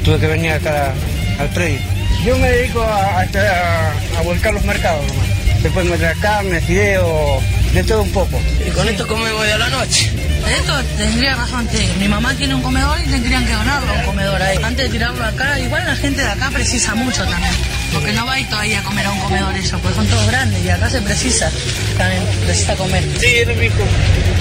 [0.03, 0.93] tuve que venir acá
[1.39, 1.79] al predio.
[2.25, 5.27] Yo me dedico a, a, a, a volcar los mercados nomás.
[5.63, 7.41] Después me trae carne, fideo,
[7.73, 8.39] de todo un poco.
[8.65, 10.11] Y con esto comemos de la noche.
[10.59, 14.03] Esto tendría razón, te- mi mamá tiene un comedor y tendrían que donarlo a un
[14.05, 14.57] comedor ahí.
[14.63, 17.51] Antes de tirarlo acá, igual la gente de acá precisa mucho también.
[17.93, 20.27] Porque no va a ir todavía a comer a un comedor eso, pues son todos
[20.27, 21.49] grandes y acá se precisa
[21.97, 23.03] también, precisa comer.
[23.19, 23.75] Sí, es mi hijo,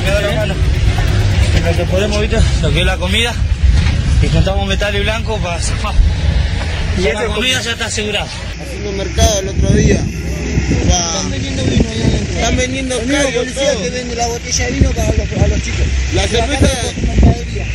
[0.05, 0.55] me da la mano.
[1.57, 2.39] En lo que podemos, ¿viste?
[2.63, 3.35] Lo que es la comida.
[4.23, 5.95] Y juntamos metal y blanco para zafar.
[6.99, 8.27] Y Ya la la comida ya está asegurada.
[8.63, 10.01] Haciendo mercado el otro día.
[10.71, 12.35] Están vendiendo vino allá adentro.
[12.37, 13.83] Están vendiendo El mismo policía todo.
[13.83, 15.87] que vende la botella de vino para los, a los chicos.
[16.15, 16.69] La cerveza,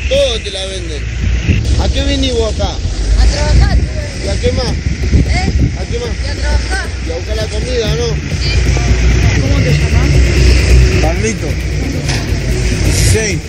[0.09, 1.03] todo te la venden.
[1.81, 2.69] ¿A qué venís vos acá?
[2.69, 3.77] A trabajar,
[4.25, 4.73] ¿Y a qué más?
[5.31, 5.51] ¿Eh?
[5.79, 5.97] ¿A qué?
[5.97, 6.87] Y a trabajar.
[7.07, 8.07] ¿Y a buscar la comida, no?
[9.41, 10.09] ¿Cómo te llamas?
[11.01, 11.47] Carlito.
[13.13, 13.39] 16.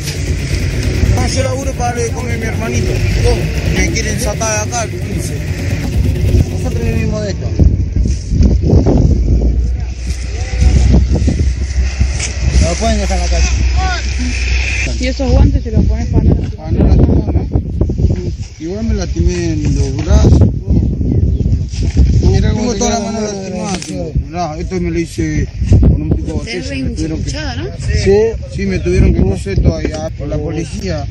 [1.19, 2.93] Ah, yo laburo para comer mi hermanito.
[3.23, 3.39] Dos.
[3.77, 5.35] Me quieren sacar de acá, 15.
[6.51, 7.49] Nosotros vivimos de esto.
[12.63, 13.49] No pueden dejar en la calle.
[15.01, 16.97] Y esos guantes se los pones para no Para no.
[18.59, 20.52] Igual me lastimé en los brazos.
[22.63, 24.13] Tengo te toda la mano la mano lastimada.
[24.25, 25.49] Mirá, esto me lo hice
[25.81, 26.75] con un pico de botella.
[26.85, 27.33] Me tuvieron que...
[27.33, 27.71] ¿no?
[27.89, 31.05] Sí, sí, me tuvieron que coser todavía por la policía.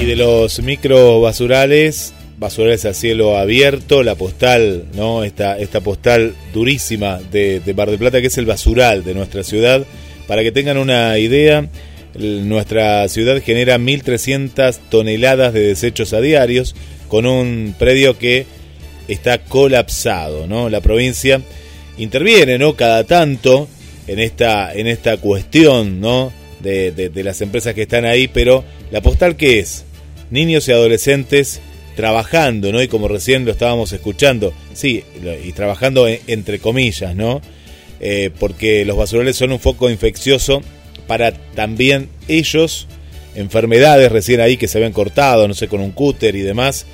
[0.00, 5.22] Y de los micro basurales, basurales a cielo abierto, la postal, ¿no?
[5.22, 9.42] Esta, esta postal durísima de, de Mar del Plata, que es el basural de nuestra
[9.42, 9.84] ciudad.
[10.26, 11.68] Para que tengan una idea,
[12.18, 16.74] nuestra ciudad genera 1.300 toneladas de desechos a diarios,
[17.08, 18.46] con un predio que
[19.08, 20.68] está colapsado, ¿no?
[20.68, 21.40] La provincia
[21.98, 22.74] interviene, ¿no?
[22.74, 23.68] Cada tanto
[24.06, 26.32] en esta, en esta cuestión, ¿no?
[26.60, 29.84] De, las empresas que están ahí, pero la postal que es
[30.30, 31.60] niños y adolescentes
[31.94, 32.82] trabajando, ¿no?
[32.82, 35.04] Y como recién lo estábamos escuchando, sí,
[35.44, 37.40] y trabajando en- entre comillas, ¿no?
[38.00, 40.60] Eh, porque los basurales son un foco infeccioso
[41.06, 42.86] para también ellos,
[43.34, 46.86] enfermedades recién ahí que se habían cortado, no sé, con un cúter y demás,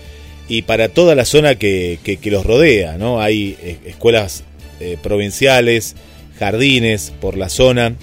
[0.49, 3.21] y para toda la zona que, que- los rodea, ¿no?
[3.21, 4.45] Hay eh, escuelas
[4.81, 5.95] eh, provinciales,
[6.39, 7.95] jardines por la zona,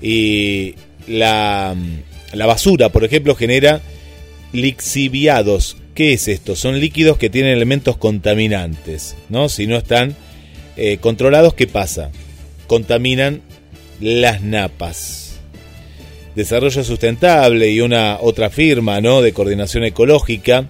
[0.00, 0.74] y
[1.06, 1.74] la,
[2.32, 3.80] la basura, por ejemplo, genera
[4.52, 5.76] lixiviados.
[5.94, 6.56] ¿Qué es esto?
[6.56, 9.48] Son líquidos que tienen elementos contaminantes, ¿no?
[9.48, 10.16] Si no están
[10.76, 12.10] eh, controlados, ¿qué pasa?
[12.66, 13.42] Contaminan
[14.00, 15.21] las napas.
[16.34, 19.22] Desarrollo Sustentable y una otra firma, ¿no?
[19.22, 20.68] De coordinación ecológica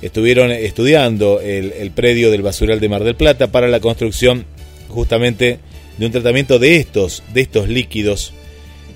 [0.00, 4.44] estuvieron estudiando el, predio del basural de Mar del Plata para la construcción
[4.88, 5.58] justamente
[5.98, 8.32] de un tratamiento de estos, de estos líquidos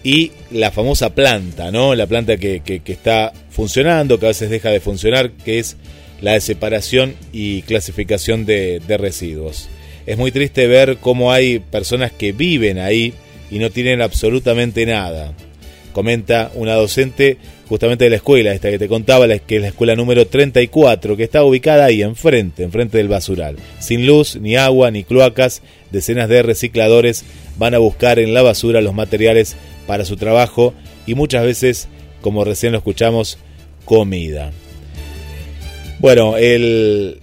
[0.03, 1.95] y la famosa planta, ¿no?
[1.95, 5.77] La planta que, está funcionando, que a veces deja de funcionar, que es
[6.21, 9.69] la de separación y clasificación de residuos.
[10.07, 13.13] Es muy triste ver cómo hay personas que viven ahí
[13.51, 15.35] y no tienen absolutamente nada.
[15.97, 17.39] Comenta una docente
[17.71, 21.23] justamente de la escuela, esta que te contaba, que es la escuela número 34, que
[21.23, 23.57] está ubicada ahí enfrente, enfrente del basural.
[23.79, 27.25] Sin luz, ni agua, ni cloacas, decenas de recicladores
[27.57, 30.75] van a buscar en la basura los materiales para su trabajo
[31.07, 31.89] y muchas veces,
[32.21, 33.39] como recién lo escuchamos,
[33.87, 34.53] comida.
[35.99, 37.21] Bueno, el,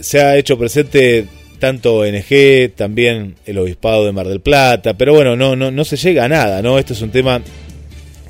[0.00, 1.26] se ha hecho presente
[1.58, 5.98] tanto ONG, también el Obispado de Mar del Plata, pero bueno, no, no, no se
[5.98, 6.78] llega a nada, ¿no?
[6.78, 7.42] Esto es un tema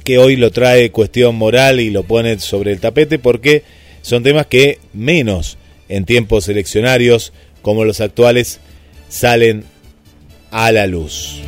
[0.05, 3.63] que hoy lo trae cuestión moral y lo pone sobre el tapete porque
[4.03, 5.57] son temas que menos
[5.89, 7.33] en tiempos eleccionarios
[7.63, 8.61] como los actuales
[9.09, 9.65] salen
[10.51, 11.41] a la luz.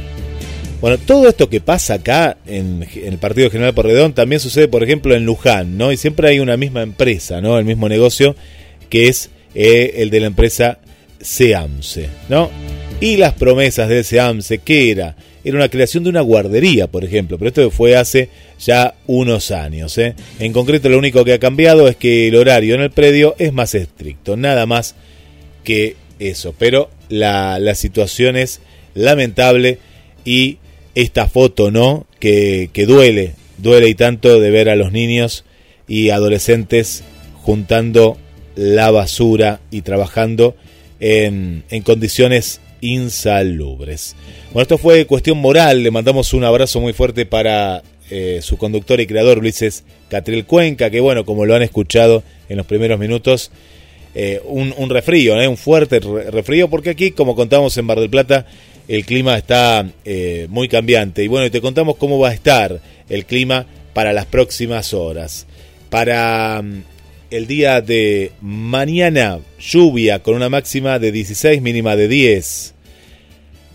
[0.81, 5.15] Bueno, todo esto que pasa acá en, el Partido General Porredón también sucede, por ejemplo,
[5.15, 5.93] en Luján, ¿no?
[5.93, 7.59] Y siempre hay una misma empresa, ¿no?
[7.59, 8.37] El mismo negocio
[8.89, 10.79] que es eh, el de la empresa
[11.21, 12.51] SEAMSE, ¿no?
[13.01, 15.17] Y las promesas de SEAMSE, ¿qué era?
[15.47, 19.97] Era una creación de una guardería, por ejemplo, pero esto fue hace ya unos años.
[19.97, 20.17] ¿eh?
[20.41, 23.53] En concreto, lo único que ha cambiado es que el horario en el predio es
[23.53, 24.97] más estricto, nada más
[25.63, 26.53] que eso.
[26.59, 28.61] Pero la, la situación es
[28.95, 29.79] lamentable
[30.25, 30.59] y
[30.97, 32.09] esta foto, ¿no?
[32.19, 35.45] Que, que duele, duele y tanto de ver a los niños
[35.87, 38.19] y adolescentes juntando
[38.57, 40.57] la basura y trabajando
[40.99, 44.17] en, en condiciones insalubres.
[44.57, 45.83] Bueno, esto fue cuestión moral.
[45.83, 50.89] Le mandamos un abrazo muy fuerte para eh, su conductor y creador Ulises Catril Cuenca,
[50.89, 53.51] que bueno, como lo han escuchado en los primeros minutos,
[54.15, 55.47] eh, un, refrío, ¿eh?
[55.47, 58.47] un fuerte refrío, porque aquí, como contamos en Mar del Plata,
[58.89, 59.87] el clima está
[60.49, 61.23] muy cambiante.
[61.23, 62.81] Y bueno, te contamos cómo va a estar
[63.11, 65.47] el clima para las próximas horas.
[65.91, 66.81] Para um,
[67.31, 72.73] el día de mañana, lluvia con una máxima de 16, mínima de 10.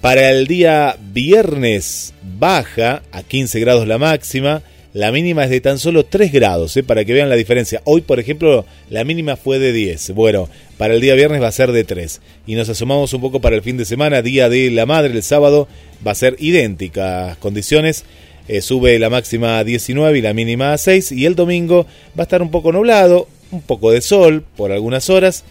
[0.01, 4.63] Para el día viernes, baja a 15 grados la máxima.
[4.93, 6.81] La mínima es de tan solo 3 grados, ¿eh?
[6.81, 7.83] para que vean la diferencia.
[7.85, 10.15] Hoy, por ejemplo, la mínima fue de 10.
[10.15, 10.49] Bueno,
[10.79, 12.19] para el día viernes va a ser de 3.
[12.47, 15.21] Y nos asomamos un poco para el fin de semana, día de la madre, el
[15.21, 15.67] sábado
[16.05, 18.03] va a ser idénticas condiciones.
[18.47, 21.11] Eh, sube la máxima a 19 y la mínima a 6.
[21.11, 21.85] Y el domingo
[22.17, 25.43] va a estar un poco nublado, un poco de sol por algunas horas.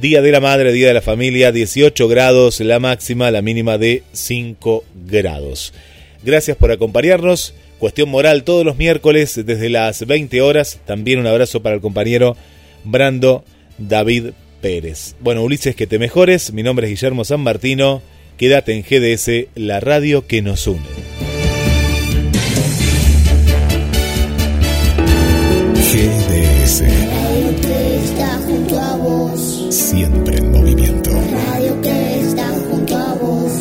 [0.00, 4.02] Día de la Madre, Día de la Familia, 18 grados la máxima, la mínima de
[4.12, 5.72] 5 grados.
[6.22, 7.54] Gracias por acompañarnos.
[7.78, 10.80] Cuestión Moral todos los miércoles desde las 20 horas.
[10.86, 12.36] También un abrazo para el compañero
[12.84, 13.44] Brando
[13.78, 14.30] David
[14.60, 15.16] Pérez.
[15.20, 16.52] Bueno, Ulises, que te mejores.
[16.52, 18.00] Mi nombre es Guillermo San Martino.
[18.36, 20.80] Quédate en GDS, la radio que nos une.
[25.92, 26.82] GDS.
[28.04, 29.61] Está junto a vos.
[29.72, 31.10] Siempre en movimiento.
[31.10, 33.52] Radio que está junto a vos.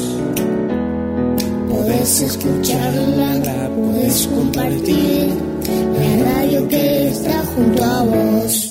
[1.70, 5.30] Podés escucharla, podés compartir.
[5.96, 8.71] La radio que está junto a vos.